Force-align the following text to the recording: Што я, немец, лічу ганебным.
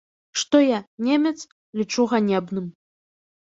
Што 0.43 0.61
я, 0.61 0.79
немец, 1.07 1.33
лічу 1.81 2.07
ганебным. 2.15 2.65